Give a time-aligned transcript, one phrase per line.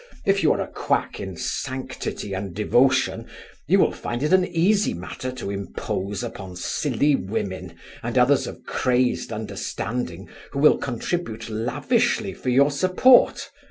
[0.25, 3.27] If you are a quack in sanctity and devotion,
[3.67, 8.63] you will find it an easy matter to impose upon silly women, and others of
[8.63, 13.51] crazed understanding, who will contribute lavishly for your support.